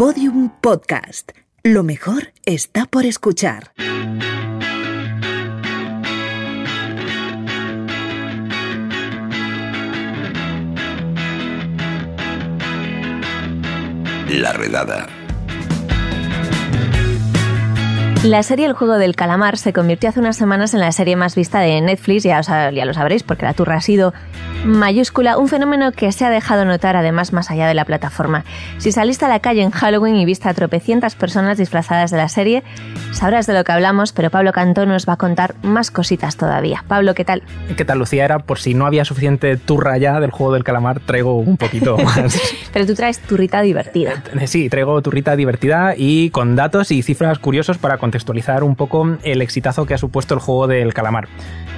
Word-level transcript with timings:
Podium 0.00 0.48
Podcast. 0.62 1.32
Lo 1.62 1.82
mejor 1.82 2.32
está 2.46 2.86
por 2.86 3.04
escuchar. 3.04 3.72
La 14.30 14.54
redada. 14.54 15.06
La 18.24 18.42
serie 18.42 18.64
El 18.64 18.72
juego 18.72 18.96
del 18.96 19.14
calamar 19.14 19.58
se 19.58 19.74
convirtió 19.74 20.08
hace 20.08 20.20
unas 20.20 20.38
semanas 20.38 20.72
en 20.72 20.80
la 20.80 20.92
serie 20.92 21.16
más 21.16 21.34
vista 21.34 21.60
de 21.60 21.78
Netflix, 21.82 22.22
ya, 22.22 22.40
ya 22.40 22.84
lo 22.86 22.94
sabréis 22.94 23.22
porque 23.22 23.44
la 23.44 23.52
turra 23.52 23.76
ha 23.76 23.80
sido 23.82 24.14
mayúscula, 24.64 25.38
un 25.38 25.48
fenómeno 25.48 25.92
que 25.92 26.12
se 26.12 26.24
ha 26.24 26.30
dejado 26.30 26.64
notar 26.64 26.96
además 26.96 27.32
más 27.32 27.50
allá 27.50 27.66
de 27.66 27.74
la 27.74 27.84
plataforma. 27.84 28.44
Si 28.78 28.92
saliste 28.92 29.24
a 29.24 29.28
la 29.28 29.40
calle 29.40 29.62
en 29.62 29.70
Halloween 29.70 30.16
y 30.16 30.24
viste 30.24 30.48
a 30.48 30.54
tropecientas 30.54 31.14
personas 31.14 31.58
disfrazadas 31.58 32.10
de 32.10 32.16
la 32.18 32.28
serie, 32.28 32.62
sabrás 33.12 33.46
de 33.46 33.54
lo 33.54 33.64
que 33.64 33.72
hablamos, 33.72 34.12
pero 34.12 34.30
Pablo 34.30 34.52
Cantó 34.52 34.86
nos 34.86 35.08
va 35.08 35.14
a 35.14 35.16
contar 35.16 35.54
más 35.62 35.90
cositas 35.90 36.36
todavía. 36.36 36.84
Pablo, 36.86 37.14
¿qué 37.14 37.24
tal? 37.24 37.42
¿Qué 37.76 37.84
tal, 37.84 37.98
Lucía? 37.98 38.24
Era 38.24 38.38
por 38.40 38.58
si 38.58 38.74
no 38.74 38.86
había 38.86 39.04
suficiente 39.04 39.56
turra 39.56 39.96
ya 39.98 40.20
del 40.20 40.30
juego 40.30 40.52
del 40.52 40.64
calamar, 40.64 41.00
traigo 41.00 41.38
un 41.38 41.56
poquito 41.56 41.96
más. 42.16 42.38
pero 42.72 42.86
tú 42.86 42.94
traes 42.94 43.18
turrita 43.20 43.62
divertida. 43.62 44.22
Eh, 44.38 44.46
sí, 44.46 44.68
traigo 44.68 45.00
turrita 45.02 45.36
divertida 45.36 45.94
y 45.96 46.30
con 46.30 46.56
datos 46.56 46.90
y 46.90 47.02
cifras 47.02 47.38
curiosos 47.38 47.78
para 47.78 47.98
contextualizar 47.98 48.62
un 48.62 48.76
poco 48.76 49.16
el 49.22 49.42
exitazo 49.42 49.86
que 49.86 49.94
ha 49.94 49.98
supuesto 49.98 50.34
el 50.34 50.40
juego 50.40 50.66
del 50.66 50.92
calamar. 50.92 51.28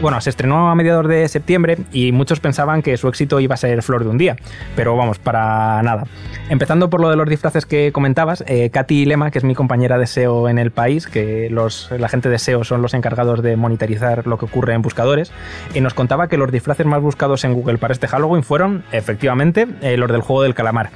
Bueno, 0.01 0.20
se 0.20 0.30
estrenó 0.30 0.70
a 0.70 0.75
mediados 0.75 1.06
de 1.06 1.28
septiembre 1.28 1.78
y 1.92 2.11
muchos 2.11 2.41
pensaban 2.41 2.72
que 2.81 2.97
su 2.97 3.09
éxito 3.09 3.41
iba 3.41 3.55
a 3.55 3.59
ser 3.59 3.83
flor 3.83 4.05
de 4.05 4.11
un 4.11 4.17
día, 4.17 4.37
pero 4.75 4.97
vamos, 4.97 5.19
para 5.19 5.83
nada. 5.83 6.05
Empezando 6.49 6.89
por 6.89 7.01
lo 7.01 7.11
de 7.11 7.17
los 7.17 7.29
disfraces 7.29 7.67
que 7.67 7.93
comentabas, 7.93 8.45
eh, 8.47 8.71
Katy 8.71 9.05
Lema, 9.05 9.31
que 9.31 9.39
es 9.39 9.45
mi 9.45 9.55
compañera 9.55 9.98
de 9.98 10.06
SEO 10.06 10.48
en 10.48 10.59
el 10.59 10.70
país, 10.70 11.06
que 11.06 11.51
los, 11.51 11.91
la 11.91 12.09
gente 12.09 12.29
de 12.29 12.39
SEO 12.39 12.64
son 12.64 12.81
los 12.81 12.95
encargados 12.95 13.42
de 13.42 13.56
monitorizar 13.56 14.27
lo 14.27 14.39
que 14.39 14.47
ocurre 14.47 14.75
en 14.75 14.83
buscadores, 14.83 15.33
y 15.75 15.81
nos 15.81 15.92
contaba 15.92 16.29
que 16.29 16.39
los 16.39 16.51
disfraces 16.51 16.87
más 16.87 17.03
buscados 17.03 17.45
en 17.45 17.53
Google 17.53 17.79
para 17.79 17.92
este 17.92 18.09
Halloween 18.09 18.42
fueron, 18.42 18.84
efectivamente, 18.92 19.67
eh, 19.83 19.97
los 19.97 20.11
del 20.11 20.23
juego 20.23 20.42
del 20.42 20.55
calamar 20.55 20.91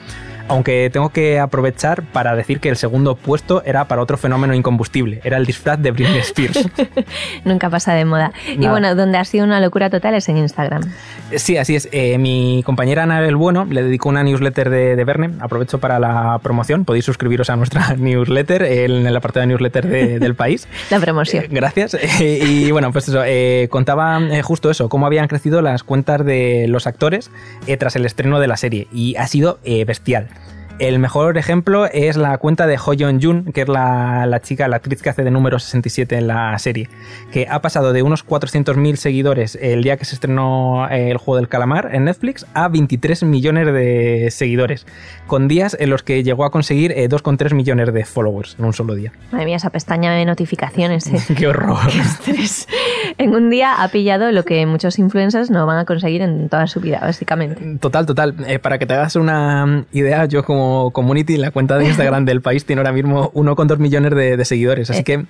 aunque 0.48 0.90
tengo 0.92 1.10
que 1.10 1.38
aprovechar 1.38 2.02
para 2.12 2.36
decir 2.36 2.60
que 2.60 2.68
el 2.68 2.76
segundo 2.76 3.16
puesto 3.16 3.62
era 3.64 3.86
para 3.88 4.02
otro 4.02 4.16
fenómeno 4.16 4.54
incombustible, 4.54 5.20
era 5.24 5.36
el 5.36 5.46
disfraz 5.46 5.80
de 5.80 5.90
Britney 5.90 6.18
Spears. 6.18 6.68
Nunca 7.44 7.70
pasa 7.70 7.94
de 7.94 8.04
moda. 8.04 8.32
Y 8.46 8.66
bueno, 8.68 8.94
donde 8.94 9.18
ha 9.18 9.24
sido 9.24 9.44
una 9.44 9.60
locura 9.60 9.90
total 9.90 10.14
es 10.14 10.28
en 10.28 10.38
Instagram. 10.38 10.82
Eh, 11.30 11.38
sí, 11.38 11.56
así 11.56 11.74
es. 11.74 11.88
Eh, 11.92 12.18
mi 12.18 12.62
compañera 12.64 13.02
Anabel 13.02 13.36
Bueno 13.36 13.64
le 13.64 13.82
dedicó 13.82 14.08
una 14.08 14.22
newsletter 14.22 14.70
de, 14.70 14.96
de, 14.96 15.04
Verne. 15.04 15.30
Aprovecho 15.40 15.78
para 15.78 15.98
la 15.98 16.38
promoción. 16.42 16.84
Podéis 16.84 17.04
suscribiros 17.04 17.50
a 17.50 17.56
nuestra 17.56 17.94
newsletter 17.98 18.62
en 18.62 19.06
el 19.06 19.16
apartado 19.16 19.42
de 19.42 19.46
newsletter 19.48 19.86
del 19.86 20.34
país. 20.34 20.68
la 20.90 21.00
promoción. 21.00 21.44
Eh, 21.44 21.48
gracias. 21.50 21.96
y 22.20 22.70
bueno, 22.70 22.92
pues 22.92 23.08
eso, 23.08 23.22
contaba 23.70 24.20
justo 24.42 24.70
eso, 24.70 24.88
cómo 24.88 25.06
habían 25.06 25.28
crecido 25.28 25.62
las 25.62 25.82
cuentas 25.82 26.24
de 26.24 26.66
los 26.68 26.86
actores 26.86 27.30
tras 27.78 27.96
el 27.96 28.06
estreno 28.06 28.40
de 28.40 28.46
la 28.46 28.56
serie. 28.56 28.86
Y 28.92 29.16
ha 29.16 29.26
sido 29.26 29.58
bestial. 29.86 30.28
El 30.78 30.98
mejor 30.98 31.38
ejemplo 31.38 31.86
es 31.86 32.18
la 32.18 32.36
cuenta 32.36 32.66
de 32.66 32.76
Ho 32.76 32.92
Jun, 32.94 33.50
que 33.54 33.62
es 33.62 33.68
la, 33.68 34.40
chica, 34.42 34.68
la 34.68 34.76
actriz 34.76 35.00
que 35.00 35.08
hace 35.08 35.24
de 35.24 35.30
número 35.30 35.58
67 35.58 36.18
en 36.18 36.26
la 36.26 36.58
serie, 36.58 36.90
que 37.32 37.46
ha 37.48 37.62
pasado 37.62 37.94
de 37.94 38.02
unos 38.02 38.26
400.000 38.26 38.96
seguidores 38.96 39.58
el 39.58 39.82
día 39.82 39.96
que 39.96 40.04
se 40.04 40.14
estrenó 40.14 40.86
eh, 40.90 41.10
el 41.10 41.16
juego 41.16 41.36
del 41.36 41.48
calamar 41.48 41.94
en 41.94 42.04
Netflix 42.04 42.44
a 42.52 42.68
23 42.68 43.22
millones 43.22 43.72
de 43.72 44.28
seguidores, 44.30 44.86
con 45.26 45.48
días 45.48 45.74
en 45.80 45.88
los 45.88 46.02
que 46.02 46.22
llegó 46.22 46.44
a 46.44 46.50
conseguir 46.50 46.92
2,3 46.92 47.52
eh, 47.52 47.54
millones 47.54 47.94
de 47.94 48.04
followers 48.04 48.56
en 48.58 48.66
un 48.66 48.74
solo 48.74 48.94
día. 48.94 49.12
Madre 49.32 49.46
mía, 49.46 49.56
esa 49.56 49.70
pestaña 49.70 50.12
de 50.12 50.26
notificaciones. 50.26 51.06
¿eh? 51.06 51.34
¡Qué 51.38 51.46
horror! 51.46 51.78
En 53.18 53.34
un 53.34 53.50
día 53.50 53.82
ha 53.82 53.88
pillado 53.88 54.32
lo 54.32 54.44
que 54.44 54.64
muchos 54.66 54.98
influencers 54.98 55.50
no 55.50 55.66
van 55.66 55.78
a 55.78 55.84
conseguir 55.84 56.22
en 56.22 56.48
toda 56.48 56.66
su 56.66 56.80
vida, 56.80 57.00
básicamente. 57.00 57.78
Total, 57.78 58.06
total. 58.06 58.34
para 58.62 58.78
que 58.78 58.86
te 58.86 58.94
hagas 58.94 59.16
una 59.16 59.84
idea, 59.92 60.24
yo 60.26 60.44
como 60.44 60.90
community, 60.90 61.36
la 61.36 61.50
cuenta 61.50 61.78
de 61.78 61.86
Instagram 61.86 62.24
del 62.24 62.40
país 62.40 62.64
tiene 62.64 62.80
ahora 62.80 62.92
mismo 62.92 63.32
1,2 63.32 63.78
millones 63.78 64.14
de, 64.14 64.44
seguidores. 64.44 64.90
Así 64.90 65.00
eh, 65.00 65.04
que 65.04 65.26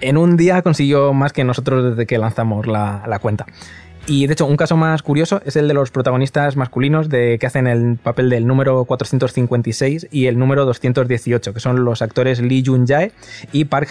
en 0.00 0.16
un 0.16 0.36
día 0.36 0.62
consiguió 0.62 1.12
más 1.12 1.32
que 1.32 1.44
nosotros 1.44 1.90
desde 1.90 2.06
que 2.06 2.18
lanzamos 2.18 2.66
la, 2.66 3.18
cuenta. 3.20 3.46
Y 4.06 4.26
de 4.26 4.34
hecho, 4.34 4.46
un 4.46 4.56
caso 4.56 4.76
más 4.76 5.02
curioso 5.02 5.40
es 5.46 5.56
el 5.56 5.66
de 5.66 5.72
los 5.72 5.90
protagonistas 5.90 6.56
masculinos 6.56 7.08
de, 7.08 7.38
que 7.38 7.46
hacen 7.46 7.66
el 7.66 7.96
papel 7.96 8.28
del 8.28 8.46
número 8.46 8.84
456 8.84 10.08
y 10.10 10.26
el 10.26 10.38
número 10.38 10.66
218, 10.66 11.54
que 11.54 11.60
son 11.60 11.84
los 11.84 12.02
actores 12.02 12.40
Lee 12.40 12.62
Jun-jae 12.64 13.12
y 13.52 13.64
Park 13.64 13.88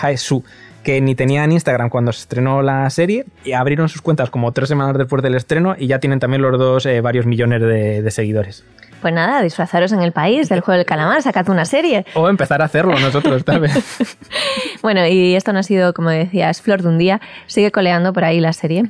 Hae-soo 0.00 0.42
que 0.82 1.00
ni 1.00 1.14
tenían 1.14 1.52
Instagram 1.52 1.90
cuando 1.90 2.12
se 2.12 2.22
estrenó 2.22 2.60
la 2.60 2.90
serie 2.90 3.24
y 3.44 3.52
abrieron 3.52 3.88
sus 3.88 4.02
cuentas 4.02 4.30
como 4.30 4.50
tres 4.50 4.68
semanas 4.68 4.98
después 4.98 5.22
del 5.22 5.36
estreno 5.36 5.76
y 5.78 5.86
ya 5.86 6.00
tienen 6.00 6.18
también 6.18 6.42
los 6.42 6.58
dos 6.58 6.86
eh, 6.86 7.00
varios 7.00 7.24
millones 7.24 7.60
de 7.60 8.10
seguidores. 8.10 8.64
Pues 9.02 9.12
nada, 9.12 9.42
disfrazaros 9.42 9.90
en 9.90 10.00
el 10.00 10.12
país 10.12 10.48
del 10.48 10.60
juego 10.60 10.78
del 10.78 10.86
calamar, 10.86 11.20
sacad 11.22 11.48
una 11.48 11.64
serie. 11.64 12.06
O 12.14 12.28
empezar 12.28 12.62
a 12.62 12.66
hacerlo 12.66 12.96
nosotros 13.00 13.44
tal 13.44 13.58
vez. 13.60 14.16
bueno, 14.80 15.04
y 15.08 15.34
esto 15.34 15.52
no 15.52 15.58
ha 15.58 15.64
sido, 15.64 15.92
como 15.92 16.10
decías, 16.10 16.62
flor 16.62 16.82
de 16.82 16.88
un 16.88 16.98
día. 16.98 17.20
Sigue 17.48 17.72
coleando 17.72 18.12
por 18.12 18.22
ahí 18.22 18.38
la 18.38 18.52
serie. 18.52 18.84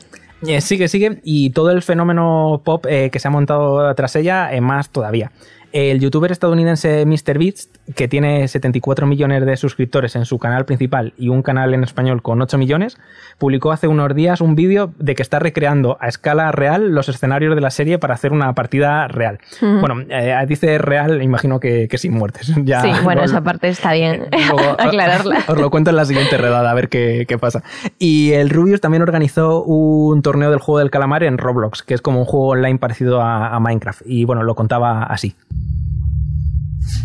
Eh, 0.46 0.60
sigue, 0.60 0.88
sigue. 0.88 1.20
Y 1.22 1.50
todo 1.50 1.70
el 1.70 1.82
fenómeno 1.82 2.60
pop 2.64 2.86
eh, 2.88 3.10
que 3.10 3.18
se 3.18 3.28
ha 3.28 3.30
montado 3.30 3.94
tras 3.94 4.16
ella, 4.16 4.52
eh, 4.52 4.60
más 4.60 4.90
todavía. 4.90 5.30
El 5.72 6.00
youtuber 6.00 6.30
estadounidense 6.30 7.06
MrBeast, 7.06 7.76
que 7.94 8.06
tiene 8.06 8.46
74 8.46 9.06
millones 9.06 9.46
de 9.46 9.56
suscriptores 9.56 10.14
en 10.16 10.26
su 10.26 10.38
canal 10.38 10.66
principal 10.66 11.14
y 11.16 11.30
un 11.30 11.42
canal 11.42 11.72
en 11.72 11.82
español 11.82 12.20
con 12.20 12.42
8 12.42 12.58
millones, 12.58 12.98
publicó 13.38 13.72
hace 13.72 13.88
unos 13.88 14.14
días 14.14 14.42
un 14.42 14.54
vídeo 14.54 14.92
de 14.98 15.14
que 15.14 15.22
está 15.22 15.38
recreando 15.38 15.96
a 15.98 16.08
escala 16.08 16.52
real 16.52 16.90
los 16.90 17.08
escenarios 17.08 17.54
de 17.54 17.62
la 17.62 17.70
serie 17.70 17.98
para 17.98 18.12
hacer 18.12 18.32
una 18.32 18.52
partida 18.52 19.08
real. 19.08 19.38
Bueno, 19.60 20.02
eh, 20.10 20.36
dice 20.46 20.76
real, 20.76 21.22
imagino 21.22 21.58
que, 21.58 21.88
sin 21.96 22.12
muertes. 22.12 22.52
Ya, 22.64 22.82
sí, 22.82 22.90
bueno, 23.02 23.24
esa 23.24 23.42
parte 23.42 23.68
está 23.68 23.92
bien 23.92 24.26
aclararla. 24.78 25.38
Os, 25.48 25.58
lo 25.58 25.70
cuento 25.70 25.90
en 25.90 25.96
la 25.96 26.04
siguiente 26.04 26.36
redada, 26.36 26.70
a 26.70 26.74
ver 26.74 26.88
qué, 26.88 27.26
pasa. 27.40 27.62
Y 27.98 28.32
el 28.32 28.50
Rubius 28.50 28.80
también 28.80 29.02
organizó 29.02 29.64
un 29.64 30.22
torneo 30.22 30.50
del 30.50 30.60
juego 30.60 30.78
del 30.80 30.90
calamar 30.90 31.24
en 31.24 31.38
Roblox, 31.38 31.82
que 31.82 31.94
es 31.94 32.02
como 32.02 32.20
un 32.20 32.24
juego 32.26 32.48
online 32.48 32.78
parecido 32.78 33.22
a 33.22 33.58
Minecraft. 33.58 34.02
Y 34.04 34.24
bueno, 34.24 34.42
lo 34.42 34.54
contaba 34.54 35.02
así. 35.04 35.34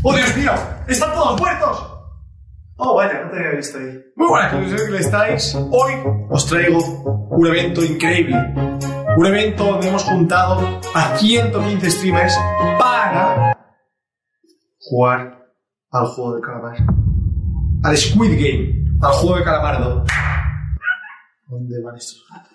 ¡Oh, 0.03 0.15
Dios 0.15 0.35
mío! 0.37 0.51
¡Están 0.87 1.13
todos 1.13 1.39
muertos! 1.39 1.93
Oh, 2.77 2.95
vaya, 2.95 3.23
no 3.23 3.31
te 3.31 3.37
había 3.37 3.51
visto 3.57 3.79
ahí. 3.79 3.99
Muy 4.15 4.27
buenas, 4.27 4.81
que 4.89 4.97
estáis. 4.97 5.55
Hoy 5.55 5.93
os 6.29 6.45
traigo 6.45 6.79
un 7.31 7.47
evento 7.47 7.83
increíble. 7.83 8.35
Un 9.17 9.25
evento 9.25 9.63
donde 9.63 9.87
hemos 9.87 10.03
juntado 10.03 10.79
a 10.93 11.17
115 11.17 11.89
streamers 11.89 12.37
para 12.77 13.57
jugar 14.79 15.47
al 15.91 16.05
juego 16.05 16.35
de 16.35 16.41
calamar. 16.41 16.77
Al 17.83 17.97
Squid 17.97 18.31
Game. 18.31 18.85
Al 19.01 19.13
juego 19.13 19.37
de 19.37 19.43
calamardo. 19.43 20.03
¿Dónde 21.47 21.81
van 21.81 21.95
estos 21.95 22.23
gatos? 22.31 22.53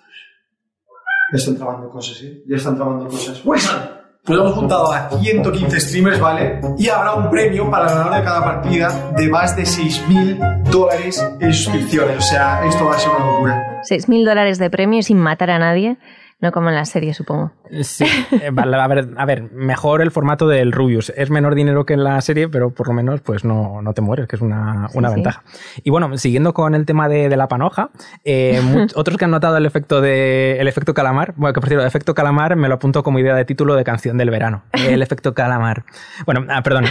Ya 1.31 1.37
están 1.37 1.57
trabando 1.57 1.89
cosas, 1.89 2.21
¿eh? 2.21 2.43
Ya 2.47 2.55
están 2.55 2.75
trabando 2.75 3.07
cosas. 3.09 3.43
¡Wilson! 3.43 3.92
Pues 4.25 4.39
hemos 4.39 4.53
juntado 4.53 4.89
a 4.89 5.09
115 5.09 5.81
streamers, 5.81 6.17
¿vale? 6.17 6.61
Y 6.77 6.87
habrá 6.87 7.13
un 7.13 7.29
premio 7.29 7.69
para 7.69 7.87
el 7.87 7.89
ganador 7.89 8.15
de 8.15 8.23
cada 8.23 8.41
partida 8.41 9.11
de 9.17 9.27
más 9.27 9.53
de 9.53 9.63
6.000 9.63 10.63
dólares 10.71 11.21
en 11.41 11.53
suscripciones. 11.53 12.19
O 12.19 12.21
sea, 12.21 12.65
esto 12.65 12.85
va 12.85 12.95
a 12.95 12.99
ser 12.99 13.11
una 13.11 13.25
locura. 13.25 13.81
6.000 13.81 14.25
dólares 14.25 14.59
de 14.59 14.69
premio 14.69 15.03
sin 15.03 15.17
matar 15.17 15.51
a 15.51 15.59
nadie. 15.59 15.97
No 16.43 16.51
como 16.51 16.67
en 16.67 16.75
la 16.75 16.83
serie, 16.83 17.13
supongo. 17.13 17.53
Sí, 17.83 18.03
eh, 18.33 18.51
a 18.53 18.87
ver, 18.89 19.07
a 19.15 19.25
ver, 19.25 19.43
mejor 19.53 20.01
el 20.01 20.11
formato 20.11 20.45
del 20.45 20.73
Rubius. 20.73 21.13
Es 21.15 21.29
menor 21.29 21.55
dinero 21.55 21.85
que 21.85 21.93
en 21.93 22.03
la 22.03 22.19
serie, 22.19 22.49
pero 22.49 22.71
por 22.71 22.89
lo 22.89 22.93
menos 22.93 23.21
pues 23.21 23.45
no, 23.45 23.81
no 23.81 23.93
te 23.93 24.01
mueres, 24.01 24.27
que 24.27 24.35
es 24.35 24.41
una, 24.41 24.89
una 24.93 25.09
ventaja. 25.09 25.41
Y 25.83 25.89
bueno, 25.89 26.17
siguiendo 26.17 26.53
con 26.53 26.75
el 26.75 26.85
tema 26.85 27.07
de, 27.07 27.29
de 27.29 27.37
la 27.37 27.47
panoja, 27.47 27.91
eh, 28.25 28.59
otros 28.95 29.17
que 29.17 29.23
han 29.23 29.31
notado 29.31 29.55
el 29.55 29.65
efecto 29.65 30.01
de 30.01 30.59
el 30.59 30.67
efecto 30.67 30.93
calamar, 30.93 31.33
bueno, 31.37 31.53
que 31.53 31.61
por 31.61 31.69
cierto, 31.69 31.83
el 31.83 31.87
efecto 31.87 32.13
calamar 32.13 32.57
me 32.57 32.67
lo 32.67 32.75
apunto 32.75 33.03
como 33.03 33.19
idea 33.19 33.35
de 33.35 33.45
título 33.45 33.75
de 33.75 33.85
canción 33.85 34.17
del 34.17 34.29
verano. 34.29 34.63
El 34.73 35.01
efecto 35.01 35.33
calamar. 35.33 35.85
Bueno, 36.25 36.45
ah, 36.49 36.61
perdón, 36.61 36.83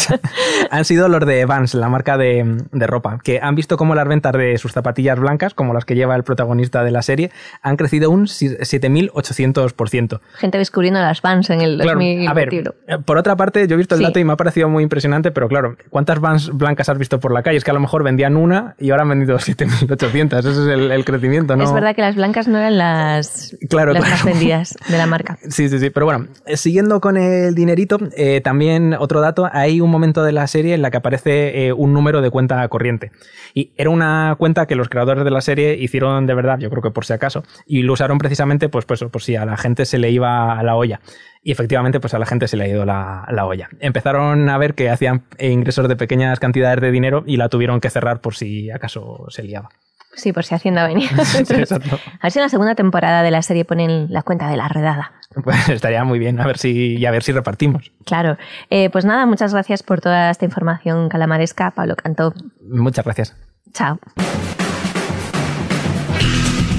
han, 0.70 0.84
sido 0.86 1.08
los 1.08 1.26
de 1.26 1.44
Vans, 1.44 1.74
la 1.74 1.90
marca 1.90 2.16
de, 2.16 2.64
de 2.72 2.86
ropa, 2.86 3.18
que 3.22 3.40
han 3.42 3.54
visto 3.56 3.76
cómo 3.76 3.94
las 3.94 4.08
ventas 4.08 4.32
de 4.32 4.56
sus 4.56 4.72
zapatillas 4.72 5.20
blancas, 5.20 5.52
como 5.52 5.74
las 5.74 5.84
que 5.84 5.94
lleva 5.94 6.16
el 6.16 6.24
protagonista 6.24 6.82
de 6.82 6.90
la 6.92 7.02
serie, 7.02 7.30
han 7.60 7.76
crecido 7.76 8.10
un 8.10 8.26
7 8.26 8.85
7800%. 8.88 10.20
Gente 10.34 10.58
descubriendo 10.58 11.00
las 11.00 11.22
vans 11.22 11.50
en 11.50 11.60
el 11.60 11.76
Claro, 11.76 11.98
2021. 11.98 12.30
a 12.30 12.34
ver, 12.34 12.54
eh, 12.54 12.98
por 13.04 13.18
otra 13.18 13.36
parte, 13.36 13.66
yo 13.66 13.74
he 13.74 13.78
visto 13.78 13.94
el 13.94 14.00
Sí. 14.00 14.04
dato 14.04 14.18
y 14.18 14.24
me 14.24 14.32
ha 14.32 14.36
parecido 14.36 14.68
muy 14.68 14.82
impresionante, 14.82 15.30
pero 15.30 15.48
claro, 15.48 15.76
¿cuántas 15.90 16.20
vans 16.20 16.50
blancas 16.52 16.88
has 16.88 16.98
visto 16.98 17.20
por 17.20 17.32
la 17.32 17.42
calle? 17.42 17.56
Es 17.58 17.64
que 17.64 17.70
a 17.70 17.74
lo 17.74 17.80
mejor 17.80 18.02
vendían 18.02 18.36
una 18.36 18.74
y 18.78 18.90
ahora 18.90 19.02
han 19.02 19.08
vendido 19.10 19.38
7800. 19.38 20.44
Ese 20.44 20.50
es 20.50 20.68
el, 20.68 20.90
el 20.90 21.04
crecimiento, 21.04 21.56
¿no? 21.56 21.64
Es 21.64 21.72
verdad 21.72 21.94
que 21.94 22.02
las 22.02 22.16
blancas 22.16 22.48
no 22.48 22.58
eran 22.58 22.78
las, 22.78 23.56
Claro, 23.68 23.92
las 23.92 24.02
claro. 24.04 24.16
más 24.16 24.24
vendidas 24.24 24.74
de 24.88 24.98
la 24.98 25.06
marca. 25.06 25.38
Sí, 25.48 25.68
sí, 25.68 25.78
sí. 25.78 25.90
Pero 25.90 26.06
bueno, 26.06 26.26
eh, 26.46 26.56
siguiendo 26.56 27.00
con 27.00 27.16
el 27.16 27.54
dinerito, 27.54 27.98
eh, 28.16 28.40
también 28.42 28.94
otro 28.98 29.20
dato, 29.20 29.48
hay 29.52 29.80
un 29.80 29.90
momento 29.90 30.22
de 30.24 30.32
la 30.32 30.46
serie 30.46 30.74
en 30.74 30.82
la 30.82 30.90
que 30.90 30.96
aparece 30.98 31.66
eh, 31.68 31.72
un 31.72 31.92
número 31.92 32.20
de 32.20 32.30
cuenta 32.30 32.66
corriente. 32.68 33.10
Y 33.54 33.70
era 33.76 33.90
una 33.90 34.34
cuenta 34.38 34.66
que 34.66 34.74
los 34.74 34.88
creadores 34.88 35.24
de 35.24 35.30
la 35.30 35.40
serie 35.40 35.74
hicieron 35.78 36.26
de 36.26 36.34
verdad, 36.34 36.58
yo 36.58 36.68
creo 36.70 36.82
que 36.82 36.90
por 36.90 37.04
si 37.06 37.12
acaso, 37.12 37.42
y 37.66 37.82
lo 37.82 37.92
usaron 37.94 38.18
precisamente 38.18 38.68
pues, 38.84 39.00
pues 39.00 39.10
por 39.10 39.22
si 39.22 39.36
a 39.36 39.44
la 39.44 39.56
gente 39.56 39.84
se 39.84 39.98
le 39.98 40.10
iba 40.10 40.58
a 40.58 40.62
la 40.62 40.76
olla. 40.76 41.00
Y 41.42 41.52
efectivamente, 41.52 42.00
pues 42.00 42.12
a 42.12 42.18
la 42.18 42.26
gente 42.26 42.48
se 42.48 42.56
le 42.56 42.64
ha 42.64 42.68
ido 42.68 42.84
la, 42.84 43.24
la 43.30 43.46
olla. 43.46 43.68
Empezaron 43.80 44.48
a 44.50 44.58
ver 44.58 44.74
que 44.74 44.90
hacían 44.90 45.24
ingresos 45.38 45.88
de 45.88 45.96
pequeñas 45.96 46.40
cantidades 46.40 46.80
de 46.80 46.90
dinero 46.90 47.22
y 47.26 47.36
la 47.36 47.48
tuvieron 47.48 47.80
que 47.80 47.90
cerrar 47.90 48.20
por 48.20 48.34
si 48.34 48.70
acaso 48.70 49.26
se 49.28 49.44
liaba. 49.44 49.68
Sí, 50.16 50.32
por 50.32 50.44
si 50.44 50.54
Hacienda 50.54 50.86
venía. 50.86 51.08
Sí, 51.24 51.54
exacto. 51.54 51.96
A 52.20 52.24
ver 52.24 52.32
si 52.32 52.38
en 52.38 52.44
la 52.44 52.48
segunda 52.48 52.74
temporada 52.74 53.22
de 53.22 53.30
la 53.30 53.42
serie 53.42 53.64
ponen 53.64 54.06
la 54.10 54.22
cuenta 54.22 54.48
de 54.48 54.56
la 54.56 54.66
redada. 54.66 55.12
Pues 55.44 55.68
estaría 55.68 56.02
muy 56.04 56.18
bien, 56.18 56.40
a 56.40 56.46
ver 56.46 56.56
si, 56.56 56.96
y 56.96 57.04
a 57.04 57.10
ver 57.10 57.22
si 57.22 57.32
repartimos. 57.32 57.92
Claro. 58.06 58.38
Eh, 58.70 58.88
pues 58.90 59.04
nada, 59.04 59.26
muchas 59.26 59.52
gracias 59.52 59.82
por 59.82 60.00
toda 60.00 60.30
esta 60.30 60.46
información 60.46 61.08
calamaresca, 61.10 61.70
Pablo 61.72 61.94
Cantó. 61.94 62.32
Muchas 62.66 63.04
gracias. 63.04 63.36
Chao. 63.72 63.98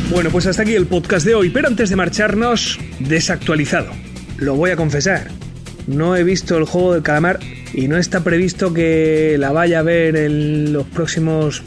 Bueno, 0.09 0.29
pues 0.29 0.47
hasta 0.47 0.61
aquí 0.61 0.73
el 0.73 0.87
podcast 0.87 1.25
de 1.25 1.35
hoy, 1.35 1.49
pero 1.49 1.67
antes 1.67 1.89
de 1.89 1.97
marcharnos, 1.97 2.79
desactualizado. 2.99 3.91
Lo 4.37 4.55
voy 4.55 4.71
a 4.71 4.77
confesar. 4.77 5.27
No 5.85 6.15
he 6.15 6.23
visto 6.23 6.57
el 6.57 6.63
juego 6.63 6.93
del 6.93 7.03
calamar 7.03 7.39
y 7.73 7.89
no 7.89 7.97
está 7.97 8.23
previsto 8.23 8.73
que 8.73 9.35
la 9.37 9.51
vaya 9.51 9.79
a 9.79 9.83
ver 9.83 10.15
en 10.15 10.71
los 10.71 10.87
próximos 10.87 11.61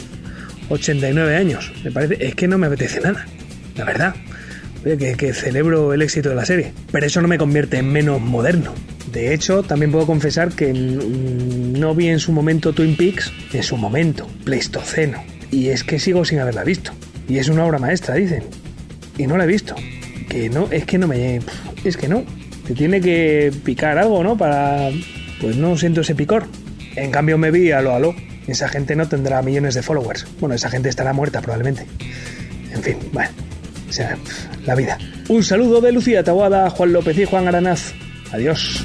89 0.71 1.37
años. 1.37 1.71
Me 1.85 1.91
parece, 1.91 2.17
es 2.27 2.35
que 2.35 2.49
no 2.49 2.57
me 2.57 2.69
apetece 2.69 3.01
nada, 3.01 3.27
la 3.77 3.85
verdad. 3.85 4.15
Que, 4.83 5.15
que 5.19 5.35
celebro 5.35 5.93
el 5.93 6.01
éxito 6.01 6.31
de 6.31 6.35
la 6.35 6.47
serie, 6.47 6.73
pero 6.91 7.05
eso 7.05 7.21
no 7.21 7.29
me 7.29 7.37
convierte 7.37 7.77
en 7.77 7.93
menos 7.93 8.23
moderno. 8.23 8.73
De 9.13 9.35
hecho, 9.35 9.63
también 9.63 9.93
puedo 9.93 10.07
confesar 10.07 10.53
que 10.53 10.73
mm, 10.73 11.79
no 11.79 11.95
vi 11.95 12.09
en 12.09 12.19
su 12.19 12.33
momento 12.33 12.73
Twin 12.73 12.97
Peaks, 12.97 13.31
en 13.53 13.63
su 13.63 13.77
momento, 13.77 14.27
Pleistoceno. 14.45 15.23
Y 15.51 15.69
es 15.69 15.85
que 15.85 15.99
sigo 15.99 16.25
sin 16.25 16.39
haberla 16.39 16.65
visto. 16.65 16.93
Y 17.31 17.39
es 17.39 17.49
una 17.49 17.65
obra 17.65 17.79
maestra, 17.79 18.17
dicen. 18.17 18.43
Y 19.17 19.29
no 19.29 19.37
la 19.37 19.45
he 19.45 19.47
visto. 19.47 19.77
Que 20.29 20.51
no, 20.51 20.67
es 20.73 20.85
que 20.85 20.99
no 20.99 21.07
me... 21.07 21.41
Es 21.85 21.97
que 21.97 22.09
no. 22.09 22.25
Te 22.67 22.75
tiene 22.75 23.01
que 23.01 23.53
picar 23.65 23.99
algo, 23.99 24.25
¿no? 24.25 24.37
Para... 24.37 24.91
Pues 25.41 25.57
no 25.57 25.79
siento 25.79 26.01
ese 26.01 26.17
picor. 26.17 26.49
En 26.97 27.13
cambio 27.13 27.39
me 27.39 27.53
vi 27.53 27.71
a 27.71 27.83
lo 27.83 27.95
aló. 27.95 28.17
Esa 28.49 28.69
gente 28.69 28.97
no 28.97 29.07
tendrá 29.09 29.43
millones 29.43 29.75
de 29.75 29.83
followers. 29.83 30.27
Bueno, 30.41 30.57
esa 30.57 30.71
gente 30.71 30.89
estará 30.89 31.13
muerta 31.13 31.41
probablemente. 31.41 31.87
En 32.73 32.83
fin, 32.83 32.97
bueno. 33.13 33.31
O 33.89 33.93
sea, 33.93 34.19
la 34.67 34.75
vida. 34.75 34.99
Un 35.29 35.45
saludo 35.45 35.81
de 35.81 35.93
Lucía 35.93 36.25
Taguada, 36.25 36.69
Juan 36.71 36.93
López 36.93 37.17
y 37.17 37.27
Juan 37.27 37.47
Aranaz. 37.47 37.95
Adiós. 38.33 38.85